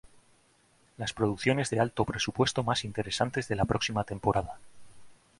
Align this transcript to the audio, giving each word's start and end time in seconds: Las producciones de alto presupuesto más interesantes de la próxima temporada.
Las 0.97 1.13
producciones 1.13 1.69
de 1.69 1.79
alto 1.79 2.05
presupuesto 2.05 2.63
más 2.63 2.85
interesantes 2.85 3.47
de 3.47 3.55
la 3.55 3.65
próxima 3.65 4.03
temporada. 4.03 4.57